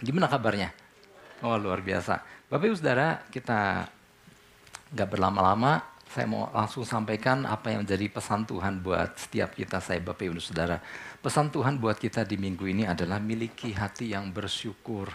[0.00, 0.72] Gimana kabarnya?
[1.44, 2.24] Oh luar biasa.
[2.48, 3.84] Bapak Ibu Saudara, kita
[4.96, 5.84] nggak berlama-lama.
[6.10, 10.42] Saya mau langsung sampaikan apa yang menjadi pesan Tuhan buat setiap kita, saya Bapak Ibu
[10.42, 10.82] Saudara.
[11.22, 15.06] Pesan Tuhan buat kita di minggu ini adalah miliki hati yang bersyukur.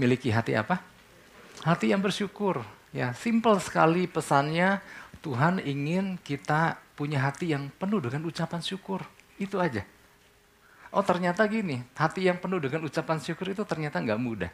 [0.00, 0.80] Miliki hati apa?
[1.60, 2.64] Hati yang bersyukur.
[2.94, 4.80] Ya, simple sekali pesannya.
[5.20, 9.04] Tuhan ingin kita punya hati yang penuh dengan ucapan syukur.
[9.36, 9.84] Itu aja.
[10.90, 14.50] Oh ternyata gini, hati yang penuh dengan ucapan syukur itu ternyata nggak mudah.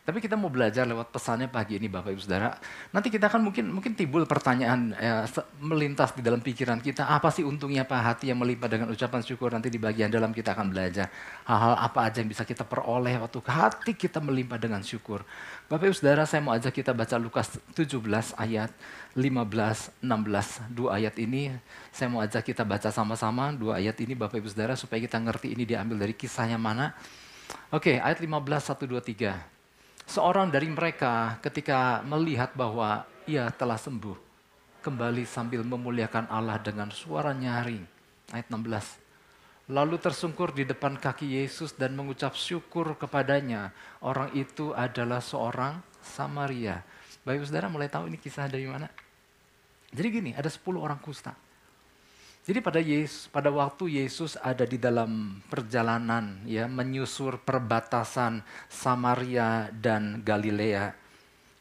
[0.00, 2.56] Tapi kita mau belajar lewat pesannya pagi ini Bapak Ibu Saudara.
[2.88, 5.28] Nanti kita akan mungkin mungkin timbul pertanyaan ya,
[5.60, 9.52] melintas di dalam pikiran kita, apa sih untungnya Pak hati yang melimpah dengan ucapan syukur
[9.52, 11.12] nanti di bagian dalam kita akan belajar
[11.44, 15.20] hal-hal apa aja yang bisa kita peroleh waktu hati kita melimpah dengan syukur.
[15.68, 18.00] Bapak Ibu Saudara, saya mau ajak kita baca Lukas 17
[18.40, 18.72] ayat
[19.12, 20.72] 15, 16.
[20.72, 21.52] Dua ayat ini
[21.92, 23.52] saya mau ajak kita baca sama-sama.
[23.52, 26.96] Dua ayat ini Bapak Ibu Saudara supaya kita ngerti ini diambil dari kisahnya mana.
[27.68, 29.59] Oke, ayat 15, 1, 2, 3
[30.10, 34.18] seorang dari mereka ketika melihat bahwa ia telah sembuh,
[34.82, 37.86] kembali sambil memuliakan Allah dengan suara nyaring.
[38.34, 39.70] Ayat 16.
[39.70, 43.70] Lalu tersungkur di depan kaki Yesus dan mengucap syukur kepadanya.
[44.02, 46.82] Orang itu adalah seorang Samaria.
[47.22, 48.90] Baik saudara mulai tahu ini kisah dari mana?
[49.94, 51.38] Jadi gini, ada 10 orang kusta.
[52.40, 58.40] Jadi pada Yesus, pada waktu Yesus ada di dalam perjalanan ya menyusur perbatasan
[58.72, 60.96] Samaria dan Galilea,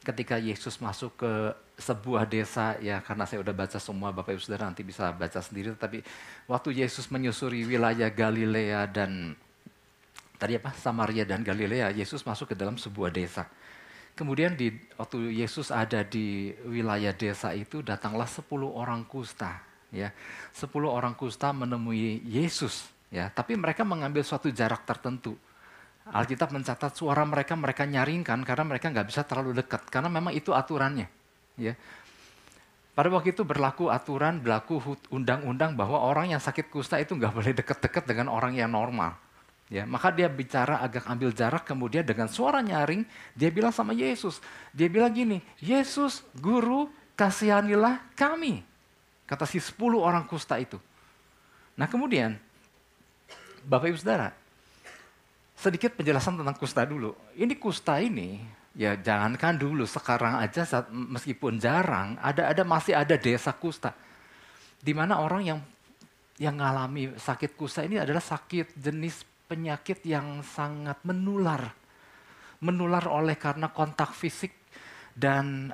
[0.08, 1.32] ketika Yesus masuk ke
[1.80, 5.72] sebuah desa ya karena saya udah baca semua Bapak Ibu Saudara nanti bisa baca sendiri
[5.80, 6.04] tapi
[6.44, 9.36] waktu Yesus menyusuri wilayah Galilea dan
[10.36, 13.48] tadi apa Samaria dan Galilea Yesus masuk ke dalam sebuah desa.
[14.16, 20.14] Kemudian di waktu Yesus ada di wilayah desa itu datanglah 10 orang kusta ya.
[20.54, 23.30] Sepuluh orang kusta menemui Yesus, ya.
[23.30, 25.38] Tapi mereka mengambil suatu jarak tertentu.
[26.10, 30.50] Alkitab mencatat suara mereka mereka nyaringkan karena mereka nggak bisa terlalu dekat karena memang itu
[30.56, 31.06] aturannya,
[31.54, 31.78] ya.
[32.98, 34.82] Pada waktu itu berlaku aturan, berlaku
[35.14, 39.16] undang-undang bahwa orang yang sakit kusta itu nggak boleh dekat-dekat dengan orang yang normal.
[39.70, 43.06] Ya, maka dia bicara agak ambil jarak, kemudian dengan suara nyaring,
[43.38, 44.42] dia bilang sama Yesus.
[44.74, 48.66] Dia bilang gini, Yesus, guru, kasihanilah kami.
[49.30, 50.82] Kata si 10 orang kusta itu.
[51.78, 52.34] Nah kemudian,
[53.62, 54.34] Bapak Ibu Saudara,
[55.54, 57.14] sedikit penjelasan tentang kusta dulu.
[57.38, 58.42] Ini kusta ini,
[58.74, 63.94] ya jangankan dulu, sekarang aja saat, meskipun jarang, ada ada masih ada desa kusta.
[64.82, 65.60] Di mana orang yang
[66.42, 71.70] yang mengalami sakit kusta ini adalah sakit jenis penyakit yang sangat menular.
[72.66, 74.58] Menular oleh karena kontak fisik
[75.14, 75.70] dan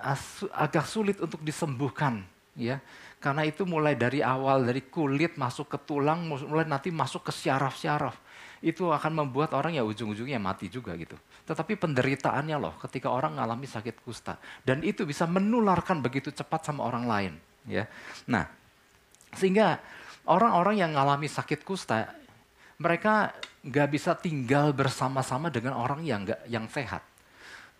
[0.51, 2.25] agak sulit untuk disembuhkan,
[2.57, 2.81] ya
[3.25, 8.13] karena itu mulai dari awal, dari kulit masuk ke tulang, mulai nanti masuk ke syaraf-syaraf.
[8.61, 11.17] Itu akan membuat orang ya ujung-ujungnya mati juga gitu.
[11.49, 14.37] Tetapi penderitaannya loh ketika orang mengalami sakit kusta.
[14.61, 17.33] Dan itu bisa menularkan begitu cepat sama orang lain.
[17.65, 17.89] ya.
[18.29, 18.45] Nah,
[19.33, 19.81] sehingga
[20.29, 22.13] orang-orang yang mengalami sakit kusta,
[22.77, 23.33] mereka
[23.65, 27.01] nggak bisa tinggal bersama-sama dengan orang yang nggak yang sehat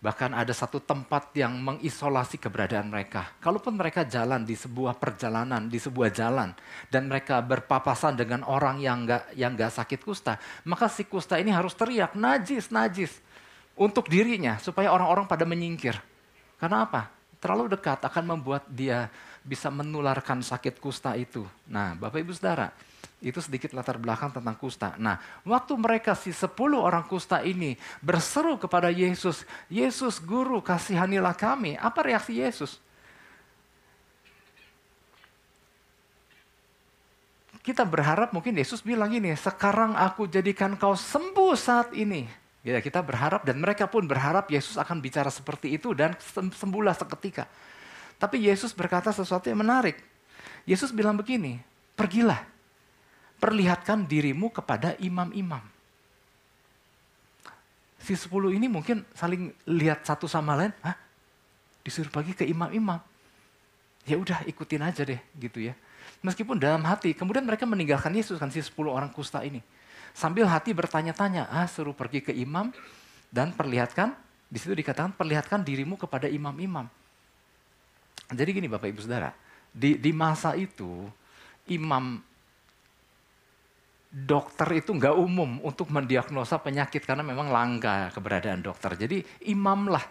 [0.06, 3.34] Bahkan ada satu tempat yang mengisolasi keberadaan mereka.
[3.42, 6.54] Kalaupun mereka jalan di sebuah perjalanan, di sebuah jalan,
[6.94, 10.38] dan mereka berpapasan dengan orang yang nggak yang nggak sakit kusta,
[10.70, 13.18] maka si kusta ini harus teriak najis, najis
[13.74, 15.98] untuk dirinya supaya orang-orang pada menyingkir.
[16.62, 17.10] Karena apa?
[17.42, 19.10] Terlalu dekat akan membuat dia
[19.42, 21.50] bisa menularkan sakit kusta itu.
[21.66, 22.70] Nah, Bapak Ibu Saudara,
[23.26, 24.94] itu sedikit latar belakang tentang kusta.
[25.02, 31.74] Nah, waktu mereka si sepuluh orang kusta ini berseru kepada Yesus, Yesus guru kasihanilah kami.
[31.74, 32.78] Apa reaksi Yesus?
[37.66, 42.30] Kita berharap mungkin Yesus bilang ini, sekarang aku jadikan kau sembuh saat ini.
[42.62, 47.50] Ya, kita berharap dan mereka pun berharap Yesus akan bicara seperti itu dan sembuhlah seketika.
[48.22, 49.98] Tapi Yesus berkata sesuatu yang menarik.
[50.70, 51.58] Yesus bilang begini,
[51.98, 52.55] pergilah
[53.40, 55.62] perlihatkan dirimu kepada imam-imam.
[58.00, 60.94] Si sepuluh ini mungkin saling lihat satu sama lain, Hah?
[61.86, 62.98] disuruh pergi ke imam-imam.
[64.06, 65.74] Ya udah ikutin aja deh gitu ya.
[66.22, 69.62] Meskipun dalam hati, kemudian mereka meninggalkan Yesus kan si sepuluh orang kusta ini.
[70.14, 72.74] Sambil hati bertanya-tanya, ah suruh pergi ke imam
[73.30, 74.14] dan perlihatkan,
[74.50, 76.90] di situ dikatakan perlihatkan dirimu kepada imam-imam.
[78.34, 79.34] Jadi gini Bapak Ibu Saudara,
[79.70, 81.06] di, di masa itu
[81.70, 82.22] imam
[84.16, 88.96] dokter itu nggak umum untuk mendiagnosa penyakit karena memang langka keberadaan dokter.
[88.96, 90.08] Jadi imamlah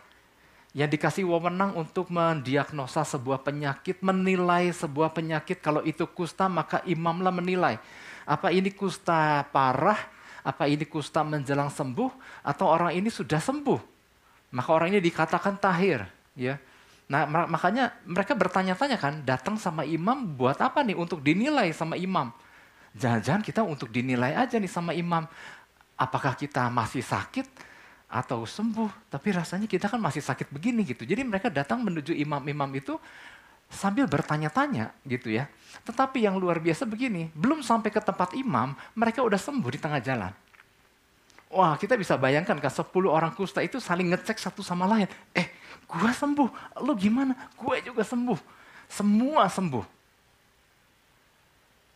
[0.76, 5.64] yang dikasih wewenang untuk mendiagnosa sebuah penyakit, menilai sebuah penyakit.
[5.64, 7.80] Kalau itu kusta maka imamlah menilai.
[8.28, 9.96] Apa ini kusta parah?
[10.44, 12.44] Apa ini kusta menjelang sembuh?
[12.44, 13.80] Atau orang ini sudah sembuh?
[14.52, 16.04] Maka orang ini dikatakan tahir,
[16.36, 16.60] ya.
[17.08, 20.92] Nah, makanya mereka bertanya-tanya kan, datang sama imam buat apa nih?
[20.92, 22.28] Untuk dinilai sama imam.
[22.94, 25.26] Jangan-jangan kita untuk dinilai aja nih sama imam.
[25.98, 27.46] Apakah kita masih sakit
[28.06, 29.10] atau sembuh?
[29.10, 31.02] Tapi rasanya kita kan masih sakit begini gitu.
[31.02, 32.94] Jadi mereka datang menuju imam-imam itu
[33.66, 35.50] sambil bertanya-tanya gitu ya.
[35.82, 39.98] Tetapi yang luar biasa begini, belum sampai ke tempat imam, mereka udah sembuh di tengah
[39.98, 40.32] jalan.
[41.54, 45.06] Wah, kita bisa bayangkan kan 10 orang kusta itu saling ngecek satu sama lain.
[45.34, 45.54] Eh,
[45.86, 47.34] gua sembuh, lu gimana?
[47.54, 48.38] Gue juga sembuh.
[48.90, 50.03] Semua sembuh.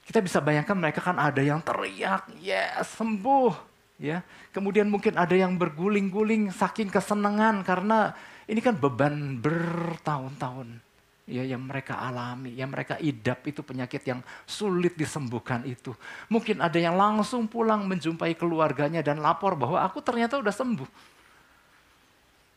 [0.09, 3.53] Kita bisa bayangkan mereka kan ada yang teriak, yes, sembuh.
[4.01, 4.25] ya.
[4.57, 8.17] Kemudian mungkin ada yang berguling-guling saking kesenangan karena
[8.49, 10.81] ini kan beban bertahun-tahun
[11.29, 15.93] ya yang mereka alami, yang mereka idap itu penyakit yang sulit disembuhkan itu.
[16.33, 20.89] Mungkin ada yang langsung pulang menjumpai keluarganya dan lapor bahwa aku ternyata udah sembuh.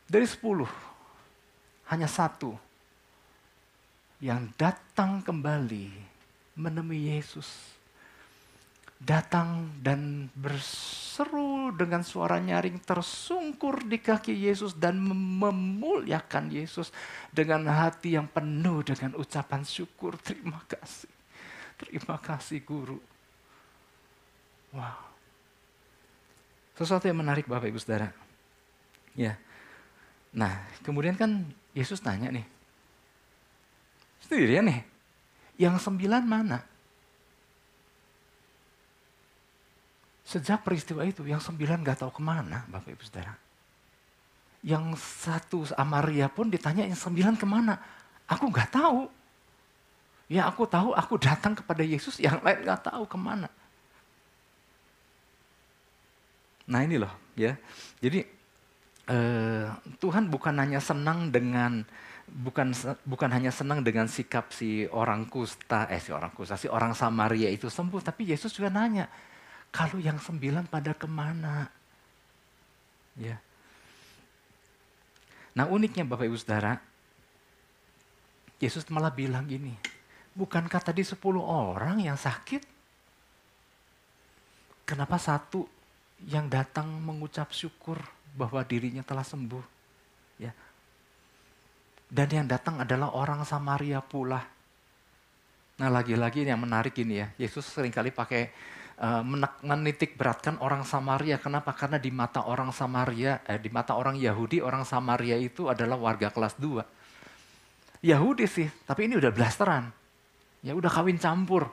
[0.08, 0.68] Dari sepuluh,
[1.92, 2.56] hanya satu
[4.24, 6.11] yang datang kembali
[6.56, 7.72] menemui Yesus
[9.02, 16.94] datang dan berseru dengan suara nyaring tersungkur di kaki Yesus dan memuliakan Yesus
[17.34, 20.14] dengan hati yang penuh dengan ucapan syukur.
[20.22, 21.10] Terima kasih.
[21.82, 23.02] Terima kasih guru.
[24.70, 25.10] Wow.
[26.78, 28.14] Sesuatu yang menarik Bapak Ibu Saudara.
[29.18, 29.34] Ya.
[30.30, 31.42] Nah, kemudian kan
[31.74, 32.46] Yesus tanya nih.
[34.22, 34.91] Sendirian nih.
[35.62, 36.58] Yang sembilan mana?
[40.26, 43.34] Sejak peristiwa itu, yang sembilan gak tahu ke mana, Bapak Ibu Saudara.
[44.66, 47.78] Yang satu Amaria pun ditanya yang sembilan ke mana.
[48.26, 49.06] Aku gak tahu.
[50.26, 53.46] Ya aku tahu, aku datang kepada Yesus, yang lain gak tahu ke mana.
[56.66, 57.54] Nah ini loh, ya.
[58.02, 58.24] Jadi
[59.14, 59.66] eh,
[60.02, 61.86] Tuhan bukan hanya senang dengan
[62.28, 62.72] bukan
[63.02, 67.50] bukan hanya senang dengan sikap si orang kusta, eh si orang kusta, si orang Samaria
[67.50, 69.10] itu sembuh, tapi Yesus juga nanya,
[69.74, 71.66] kalau yang sembilan pada ke mana?
[73.18, 73.36] Ya.
[75.52, 76.80] Nah uniknya Bapak Ibu Saudara,
[78.62, 79.76] Yesus malah bilang gini,
[80.32, 82.64] bukankah tadi sepuluh orang yang sakit?
[84.88, 85.68] Kenapa satu
[86.26, 87.98] yang datang mengucap syukur
[88.32, 89.64] bahwa dirinya telah sembuh?
[90.40, 90.52] Ya.
[92.12, 94.44] Dan yang datang adalah orang Samaria pula.
[95.80, 98.52] Nah lagi-lagi yang menarik ini ya, Yesus sering kali pakai
[99.00, 99.24] uh,
[99.64, 101.40] menitik beratkan orang Samaria.
[101.40, 101.72] Kenapa?
[101.72, 106.28] Karena di mata orang Samaria, eh, di mata orang Yahudi, orang Samaria itu adalah warga
[106.28, 106.84] kelas 2.
[108.04, 109.88] Yahudi sih, tapi ini udah blasteran.
[110.60, 111.72] Ya udah kawin campur.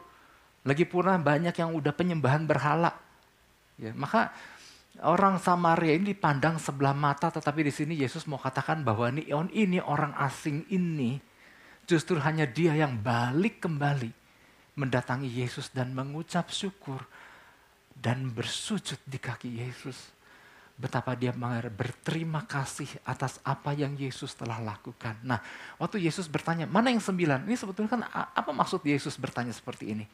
[0.63, 2.95] Lagi pula banyak yang udah penyembahan berhala.
[3.75, 4.31] Ya, maka
[5.06, 9.80] orang Samaria ini dipandang sebelah mata, tetapi di sini Yesus mau katakan bahwa ini, ini
[9.80, 11.21] orang asing ini
[11.89, 14.12] justru hanya dia yang balik kembali
[14.77, 17.01] mendatangi Yesus dan mengucap syukur
[17.97, 20.13] dan bersujud di kaki Yesus.
[20.80, 25.19] Betapa dia berterima kasih atas apa yang Yesus telah lakukan.
[25.27, 25.44] Nah,
[25.75, 27.44] waktu Yesus bertanya, mana yang sembilan?
[27.44, 30.07] Ini sebetulnya kan apa maksud Yesus bertanya seperti ini?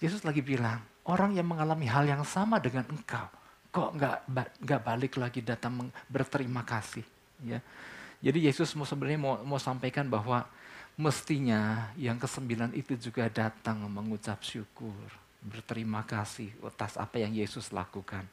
[0.00, 3.26] Yesus lagi bilang, orang yang mengalami hal yang sama dengan engkau,
[3.72, 4.16] kok nggak
[4.60, 7.02] nggak balik lagi datang berterima kasih?
[7.42, 7.64] Ya,
[8.20, 10.44] jadi Yesus mau sebenarnya mau, mau sampaikan bahwa
[10.98, 14.98] mestinya yang kesembilan itu juga datang mengucap syukur,
[15.40, 18.26] berterima kasih atas apa yang Yesus lakukan.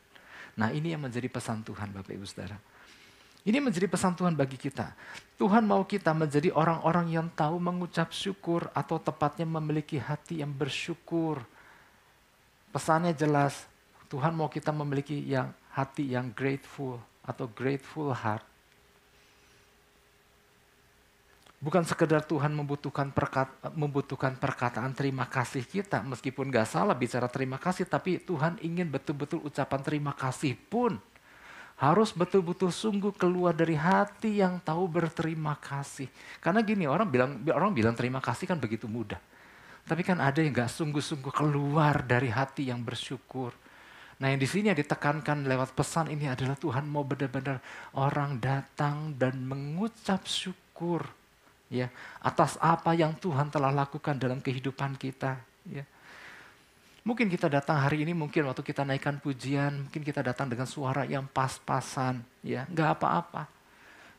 [0.57, 2.57] Nah ini yang menjadi pesan Tuhan Bapak Ibu Saudara.
[3.45, 4.97] Ini menjadi pesan Tuhan bagi kita.
[5.37, 11.45] Tuhan mau kita menjadi orang-orang yang tahu mengucap syukur atau tepatnya memiliki hati yang bersyukur.
[12.75, 13.63] Pesannya jelas,
[14.11, 18.43] Tuhan mau kita memiliki yang hati yang grateful atau grateful heart
[21.65, 27.57] Bukan sekedar Tuhan membutuhkan, perkat, membutuhkan perkataan terima kasih kita, meskipun gak salah bicara terima
[27.57, 31.01] kasih, tapi Tuhan ingin betul-betul ucapan terima kasih pun
[31.75, 36.05] harus betul-betul sungguh keluar dari hati yang tahu berterima kasih.
[36.37, 39.19] Karena gini orang bilang orang bilang terima kasih kan begitu mudah.
[39.85, 43.53] Tapi kan ada yang gak sungguh-sungguh keluar dari hati yang bersyukur.
[44.17, 47.61] Nah yang di sini yang ditekankan lewat pesan ini adalah Tuhan mau benar-benar
[47.93, 51.05] orang datang dan mengucap syukur
[51.67, 51.91] ya
[52.23, 55.37] atas apa yang Tuhan telah lakukan dalam kehidupan kita
[55.67, 55.83] ya.
[57.05, 61.05] Mungkin kita datang hari ini mungkin waktu kita naikkan pujian mungkin kita datang dengan suara
[61.05, 62.65] yang pas-pasan ya.
[62.71, 63.54] Nggak apa-apa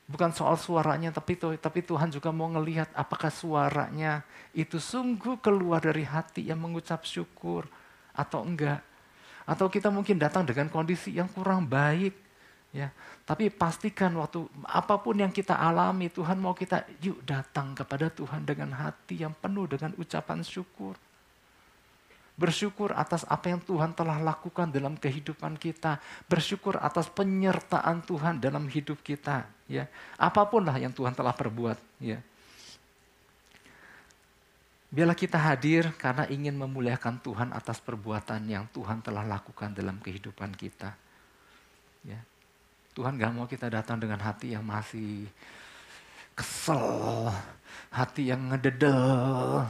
[0.07, 4.23] bukan soal suaranya tapi tapi Tuhan juga mau ngelihat apakah suaranya
[4.55, 7.67] itu sungguh keluar dari hati yang mengucap syukur
[8.15, 8.81] atau enggak
[9.47, 12.27] atau kita mungkin datang dengan kondisi yang kurang baik
[12.77, 12.93] Ya,
[13.25, 18.45] tapi pastikan waktu apa pun yang kita alami, Tuhan mau kita yuk datang kepada Tuhan
[18.45, 20.93] dengan hati yang penuh dengan ucapan syukur.
[22.37, 25.97] Bersyukur atas apa yang Tuhan telah lakukan dalam kehidupan kita.
[26.29, 29.49] Bersyukur atas penyertaan Tuhan dalam hidup kita.
[29.65, 29.89] Ya,
[30.21, 31.81] apa pun lah yang Tuhan telah perbuat.
[31.99, 32.21] Ya.
[34.93, 40.53] Biarlah kita hadir karena ingin memuliakan Tuhan atas perbuatan yang Tuhan telah lakukan dalam kehidupan
[40.55, 40.93] kita.
[42.05, 42.21] Ya.
[42.97, 45.29] Tuhan gak mau kita datang dengan hati yang masih
[46.37, 47.29] kesel,
[47.93, 49.65] hati yang ngededel,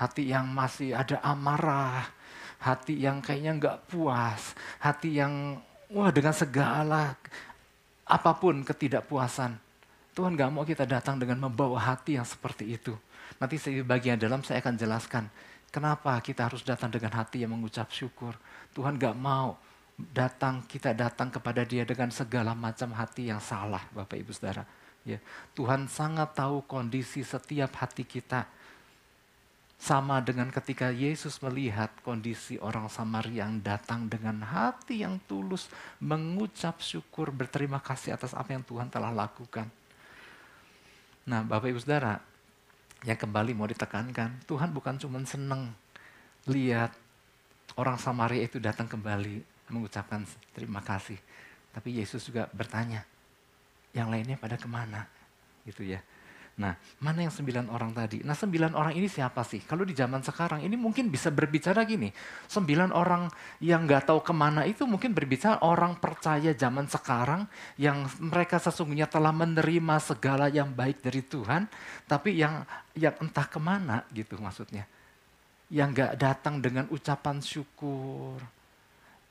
[0.00, 2.08] hati yang masih ada amarah,
[2.56, 5.60] hati yang kayaknya nggak puas, hati yang
[5.92, 7.12] wah dengan segala
[8.08, 9.60] apa pun ketidakpuasan.
[10.10, 12.98] Tuhan gak mau kita datang dengan membawa hati yang seperti itu.
[13.38, 15.24] Nanti di bagian dalam saya akan jelaskan
[15.70, 18.34] kenapa kita harus datang dengan hati yang mengucap syukur.
[18.74, 19.54] Tuhan gak mau
[19.96, 24.66] datang kita datang kepada dia dengan segala macam hati yang salah Bapak Ibu Saudara.
[25.06, 25.16] Ya,
[25.56, 28.44] Tuhan sangat tahu kondisi setiap hati kita.
[29.80, 35.72] Sama dengan ketika Yesus melihat kondisi orang Samaria yang datang dengan hati yang tulus,
[36.04, 39.64] mengucap syukur, berterima kasih atas apa yang Tuhan telah lakukan.
[41.24, 42.20] Nah, Bapak Ibu Saudara,
[43.08, 45.72] yang kembali mau ditekankan, Tuhan bukan cuma senang
[46.44, 46.92] lihat
[47.80, 49.40] orang Samaria itu datang kembali,
[49.72, 51.16] mengucapkan terima kasih.
[51.72, 53.00] Tapi Yesus juga bertanya,
[53.96, 55.08] yang lainnya pada ke mana?
[55.64, 56.04] Gitu ya.
[56.60, 58.20] Nah, mana yang sembilan orang tadi?
[58.20, 59.64] Nah, sembilan orang ini siapa sih?
[59.64, 62.12] Kalau di zaman sekarang ini mungkin bisa berbicara gini.
[62.44, 63.32] Sembilan orang
[63.64, 67.48] yang nggak tahu ke mana itu mungkin berbicara orang percaya zaman sekarang
[67.80, 71.64] yang mereka sesungguhnya telah menerima segala yang baik dari Tuhan,
[72.04, 74.84] tapi yang yang entah ke mana gitu maksudnya.
[75.72, 78.36] Yang nggak datang dengan ucapan syukur,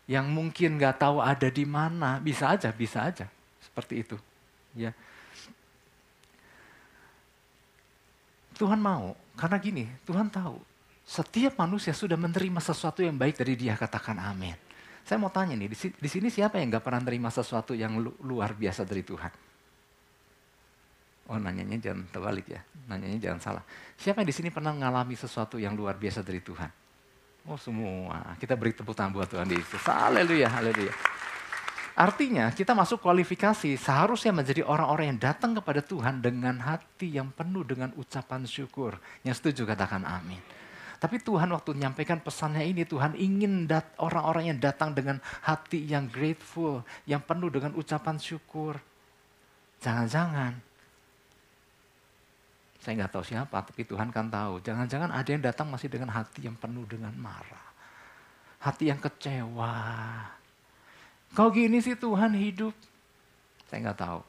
[0.10, 3.30] yang mungkin nggak tahu ada di mana, bisa aja, bisa aja
[3.62, 4.18] seperti itu.
[4.74, 4.98] Ya,
[8.60, 10.60] Tuhan mau, karena gini, Tuhan tahu
[11.08, 14.54] setiap manusia sudah menerima sesuatu yang baik dari Dia, katakan amin.
[15.08, 18.84] Saya mau tanya nih, di sini siapa yang nggak pernah menerima sesuatu yang luar biasa
[18.84, 19.32] dari Tuhan?
[21.30, 23.64] Oh nanyanya jangan terbalik ya, nanyanya jangan salah.
[23.96, 26.70] Siapa yang di sini pernah mengalami sesuatu yang luar biasa dari Tuhan?
[27.48, 28.36] Oh semua.
[28.38, 29.82] Kita beri tepuk tangan buat Tuhan Yesus.
[29.88, 30.94] Haleluya, haleluya.
[32.00, 37.68] Artinya kita masuk kualifikasi seharusnya menjadi orang-orang yang datang kepada Tuhan dengan hati yang penuh
[37.68, 38.96] dengan ucapan syukur.
[39.28, 40.40] Yang setuju katakan amin.
[40.96, 43.68] Tapi Tuhan waktu menyampaikan pesannya ini, Tuhan ingin
[44.00, 48.80] orang-orang yang datang dengan hati yang grateful, yang penuh dengan ucapan syukur.
[49.84, 50.56] Jangan-jangan
[52.80, 54.64] saya nggak tahu siapa, tapi Tuhan kan tahu.
[54.64, 57.68] Jangan-jangan ada yang datang masih dengan hati yang penuh dengan marah.
[58.64, 59.76] Hati yang kecewa.
[61.38, 62.74] Kau gini sih Tuhan hidup.
[63.70, 64.22] Saya nggak tahu.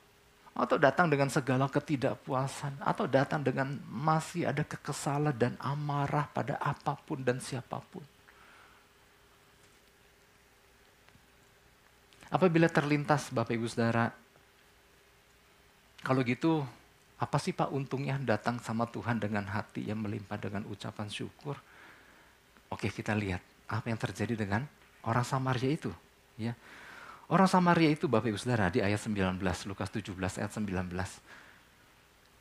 [0.53, 2.85] Atau datang dengan segala ketidakpuasan.
[2.85, 8.05] Atau datang dengan masih ada kekesalan dan amarah pada apa pun dan siapa pun.
[12.31, 14.15] Apabila terlintas Bapak Ibu Saudara,
[16.07, 16.63] kalau gitu
[17.21, 21.59] apa sih Pak untungnya datang sama Tuhan dengan hati yang melimpah dengan ucapan syukur?
[22.71, 24.63] Oke kita lihat apa yang terjadi dengan
[25.03, 25.91] orang Samaria itu.
[26.39, 26.55] Ya.
[27.31, 29.39] Orang Samaria itu Bapak Ibu Saudara di ayat 19,
[29.71, 30.91] Lukas 17 ayat 19.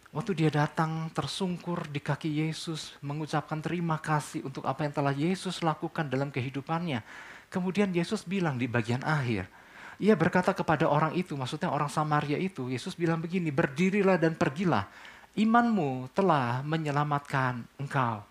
[0.10, 5.62] Waktu dia datang tersungkur di kaki Yesus, mengucapkan terima kasih untuk apa yang telah Yesus
[5.62, 7.06] lakukan dalam kehidupannya.
[7.54, 9.46] Kemudian Yesus bilang di bagian akhir,
[10.02, 14.90] ia berkata kepada orang itu, maksudnya orang Samaria itu, Yesus bilang begini, berdirilah dan pergilah,
[15.38, 18.26] imanmu telah menyelamatkan engkau.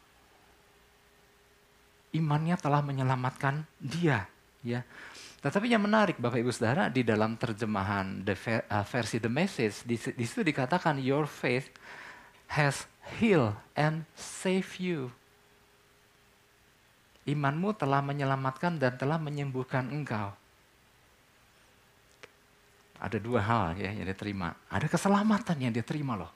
[2.11, 4.27] Imannya telah menyelamatkan dia.
[4.67, 4.83] ya.
[5.39, 8.35] Tetapi yang menarik Bapak Ibu Saudara, di dalam terjemahan the,
[8.67, 11.71] uh, versi The Message, di, di situ dikatakan, your faith
[12.51, 12.91] has
[13.23, 15.15] healed and saved you.
[17.29, 20.35] Imanmu telah menyelamatkan dan telah menyembuhkan engkau
[22.99, 24.59] ada dua hal ya yang dia terima.
[24.67, 26.31] Ada keselamatan yang dia terima loh.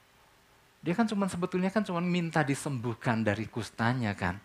[0.83, 4.39] Dia kan cuma sebetulnya kan cuma minta disembuhkan dari kustanya kan.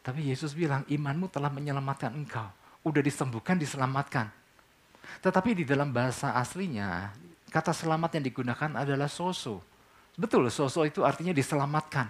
[0.00, 2.48] Tapi Yesus bilang imanmu telah menyelamatkan engkau.
[2.88, 4.32] Udah disembuhkan, diselamatkan.
[5.20, 7.12] Tetapi di dalam bahasa aslinya
[7.52, 9.60] kata selamat yang digunakan adalah soso.
[10.16, 12.08] Betul, soso itu artinya diselamatkan.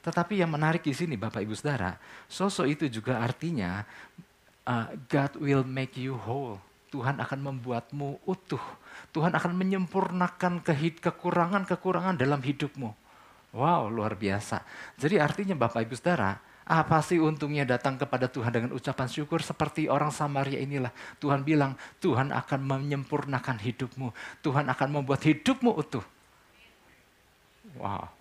[0.00, 1.94] Tetapi yang menarik di sini Bapak Ibu Saudara,
[2.26, 3.86] soso itu juga artinya
[4.66, 6.58] uh, God will make you whole.
[6.90, 8.62] Tuhan akan membuatmu utuh.
[9.14, 10.58] Tuhan akan menyempurnakan
[10.98, 12.90] kekurangan-kekurangan dalam hidupmu.
[13.54, 14.62] Wow, luar biasa.
[14.98, 16.34] Jadi artinya Bapak Ibu Saudara,
[16.68, 20.92] Apa sih untungnya datang kepada Tuhan dengan ucapan syukur seperti orang Samaria inilah.
[21.18, 24.14] Tuhan bilang, Tuhan akan menyempurnakan hidupmu.
[24.44, 26.04] Tuhan akan membuat hidupmu utuh.
[27.80, 28.20] Wow.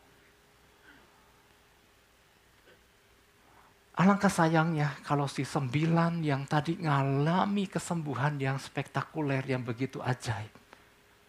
[3.99, 10.55] Alangkah sayangnya kalau si sembilan yang tadi ngalami kesembuhan yang spektakuler, yang begitu ajaib.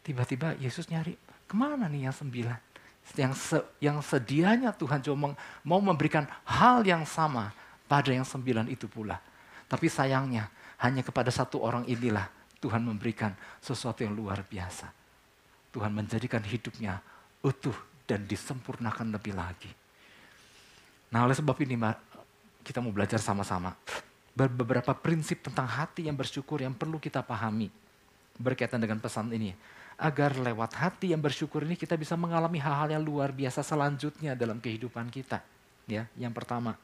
[0.06, 1.18] Tiba-tiba Yesus nyari,
[1.50, 2.69] ke mana nih yang sembilan?
[3.18, 5.34] Yang se, yang sedianya Tuhan cuma
[5.66, 7.50] mau memberikan hal yang sama
[7.90, 9.18] pada yang sembilan itu pula.
[9.66, 10.50] Tapi sayangnya
[10.82, 12.26] hanya kepada satu orang inilah
[12.62, 14.90] Tuhan memberikan sesuatu yang luar biasa.
[15.70, 16.98] Tuhan menjadikan hidupnya
[17.42, 17.74] utuh
[18.06, 19.70] dan disempurnakan lebih lagi.
[21.14, 21.78] Nah oleh sebab ini
[22.62, 23.74] kita mau belajar sama-sama.
[24.34, 27.70] Beberapa prinsip tentang hati yang bersyukur yang perlu kita pahami
[28.38, 29.52] berkaitan dengan pesan ini
[30.00, 34.56] agar lewat hati yang bersyukur ini kita bisa mengalami hal-hal yang luar biasa selanjutnya dalam
[34.56, 35.44] kehidupan kita.
[35.84, 36.80] Ya, yang pertama.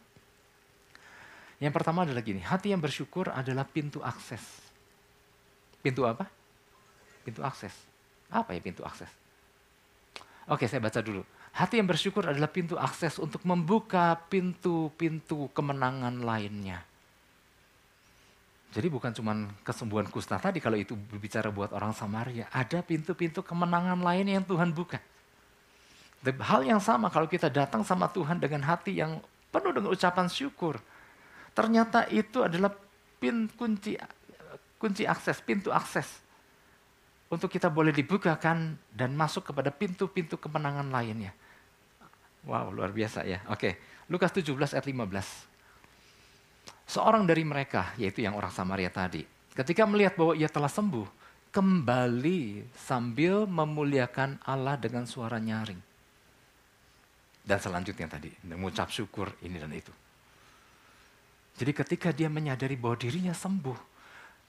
[1.57, 4.45] Yang pertama adalah gini, hati yang bersyukur adalah pintu akses.
[5.81, 6.29] Pintu apa?
[7.25, 7.73] Pintu akses.
[8.29, 9.09] Apa ya pintu akses?
[10.53, 11.25] Oke, saya baca dulu.
[11.57, 16.85] Hati yang bersyukur adalah pintu akses untuk membuka pintu-pintu kemenangan lainnya.
[18.75, 19.33] Jadi bukan cuma
[19.63, 22.51] kesembuhan kusta tadi kalau itu berbicara buat orang Samaria.
[22.53, 25.01] Ada pintu-pintu kemenangan lain yang Tuhan buka.
[26.27, 29.23] Hal yang sama kalau kita datang sama Tuhan dengan hati yang
[29.55, 30.83] penuh dengan ucapan syukur.
[31.57, 32.75] Ternyata itu adalah
[33.23, 33.97] pin, kunci
[34.77, 36.07] kunci akses, pintu akses.
[37.27, 41.35] Untuk kita boleh dibukakan dan masuk kepada pintu-pintu kemenangan lainnya.
[42.47, 43.43] Wow, luar biasa ya.
[43.51, 45.56] Oke, Lukas 17 ayat 15.
[46.87, 51.07] Seorang dari mereka, yaitu yang orang Samaria tadi, ketika melihat bahwa ia telah sembuh,
[51.51, 55.83] kembali sambil memuliakan Allah dengan suara nyaring.
[57.47, 59.95] Dan selanjutnya tadi, mengucap syukur ini dan itu.
[61.57, 63.79] Jadi ketika dia menyadari bahwa dirinya sembuh,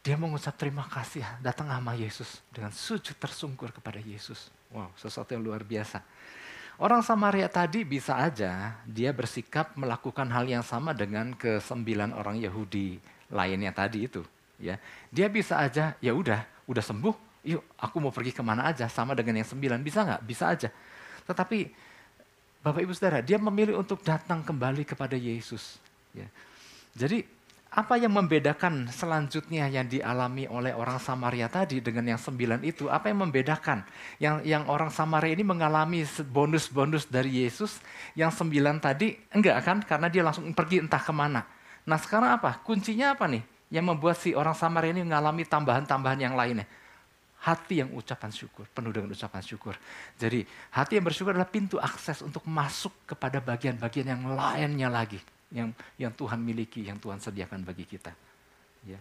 [0.04, 4.52] dia mengucap terima kasih datang sama Yesus dengan sujud tersungkur kepada Yesus.
[4.70, 6.04] Wow, sesuatu yang luar biasa.
[6.78, 13.02] Orang Samaria tadi bisa aja dia bersikap melakukan hal yang sama dengan kesembilan orang Yahudi
[13.34, 14.22] lainnya tadi itu.
[14.62, 14.78] Ya,
[15.10, 17.14] dia bisa aja, ya udah, udah sembuh,
[17.46, 20.22] yuk aku mau pergi ke mana aja sama dengan yang sembilan bisa nggak?
[20.26, 20.70] Bisa aja.
[21.26, 21.60] Tetapi
[22.62, 25.82] Bapak Ibu Saudara, dia memilih untuk datang kembali kepada Yesus.
[26.14, 26.30] Ya.
[26.98, 27.26] Jadi
[27.78, 32.90] apa yang membedakan selanjutnya yang dialami oleh orang Samaria tadi dengan yang sembilan itu?
[32.90, 33.86] Apa yang membedakan?
[34.18, 37.78] Yang yang orang Samaria ini mengalami bonus-bonus dari Yesus,
[38.18, 39.78] yang sembilan tadi enggak kan?
[39.86, 41.46] Karena dia langsung pergi entah ke mana.
[41.86, 42.58] Nah sekarang apa?
[42.66, 43.46] Kuncinya apa nih?
[43.70, 46.66] Yang membuat si orang Samaria ini mengalami tambahan-tambahan yang lainnya.
[47.46, 49.78] Hati yang ucapan syukur, penuh dengan ucapan syukur.
[50.18, 50.42] Jadi
[50.74, 56.12] hati yang bersyukur adalah pintu akses untuk masuk kepada bagian-bagian yang lainnya lagi yang yang
[56.12, 58.12] Tuhan miliki, yang Tuhan sediakan bagi kita.
[58.88, 59.00] Ya.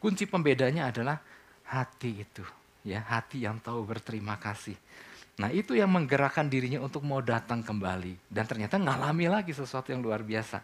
[0.00, 1.20] Kunci pembedanya adalah
[1.68, 2.44] hati itu,
[2.84, 4.76] ya hati yang tahu berterima kasih.
[5.40, 10.04] Nah itu yang menggerakkan dirinya untuk mau datang kembali dan ternyata ngalami lagi sesuatu yang
[10.04, 10.60] luar biasa.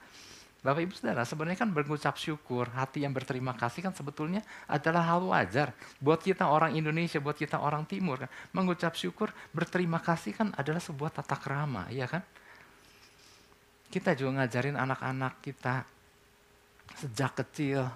[0.66, 5.22] Bapak Ibu Saudara, sebenarnya kan mengucap syukur, hati yang berterima kasih kan sebetulnya adalah hal
[5.22, 5.70] wajar.
[6.02, 10.82] Buat kita orang Indonesia, buat kita orang Timur, kan, mengucap syukur, berterima kasih kan adalah
[10.82, 12.18] sebuah tata krama, ya kan?
[13.86, 15.86] Kita juga ngajarin anak-anak kita
[16.96, 17.86] sejak kecil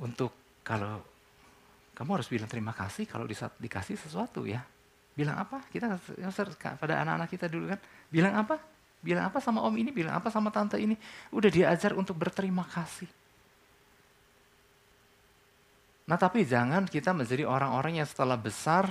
[0.00, 0.32] untuk
[0.62, 1.02] kalau
[1.92, 4.64] kamu harus bilang terima kasih kalau di, dikasih sesuatu ya.
[5.12, 5.60] Bilang apa?
[5.68, 5.92] Kita
[6.80, 8.56] pada anak-anak kita dulu kan, bilang apa?
[9.02, 10.96] Bilang apa sama om ini, bilang apa sama tante ini.
[11.34, 13.10] Udah diajar untuk berterima kasih.
[16.08, 18.88] Nah tapi jangan kita menjadi orang-orang yang setelah besar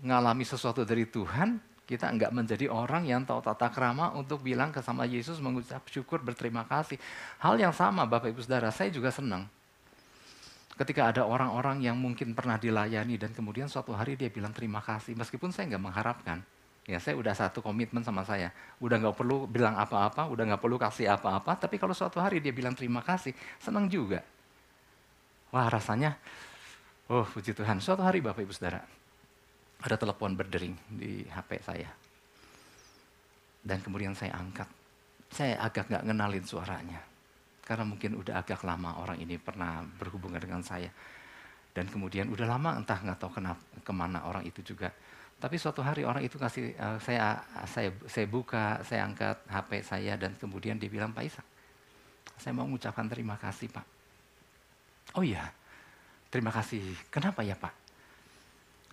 [0.00, 4.82] ngalami sesuatu dari Tuhan, kita enggak menjadi orang yang tahu tata krama untuk bilang ke
[4.82, 6.98] sama Yesus mengucap syukur berterima kasih.
[7.38, 9.46] Hal yang sama Bapak Ibu Saudara, saya juga senang.
[10.76, 15.14] Ketika ada orang-orang yang mungkin pernah dilayani dan kemudian suatu hari dia bilang terima kasih.
[15.14, 16.38] Meskipun saya enggak mengharapkan.
[16.86, 18.50] Ya saya udah satu komitmen sama saya.
[18.78, 21.58] Udah nggak perlu bilang apa-apa, udah nggak perlu kasih apa-apa.
[21.58, 24.22] Tapi kalau suatu hari dia bilang terima kasih, senang juga.
[25.50, 26.14] Wah rasanya,
[27.10, 27.82] oh puji Tuhan.
[27.82, 28.86] Suatu hari Bapak Ibu Saudara,
[29.82, 31.90] ada telepon berdering di HP saya.
[33.60, 34.68] Dan kemudian saya angkat.
[35.28, 37.00] Saya agak nggak ngenalin suaranya.
[37.66, 40.88] Karena mungkin udah agak lama orang ini pernah berhubungan dengan saya.
[41.74, 44.88] Dan kemudian udah lama entah nggak tahu kenapa, ke mana orang itu juga.
[45.36, 47.36] Tapi suatu hari orang itu kasih uh, saya
[47.68, 51.44] saya saya buka, saya angkat HP saya dan kemudian dia bilang Pak Isa,
[52.40, 53.84] saya mau mengucapkan terima kasih Pak.
[55.12, 55.52] Oh iya,
[56.32, 56.80] terima kasih.
[57.12, 57.74] Kenapa ya Pak?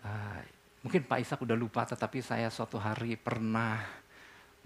[0.04, 0.43] Uh,
[0.84, 3.80] Mungkin Pak Ishak udah lupa, tetapi saya suatu hari pernah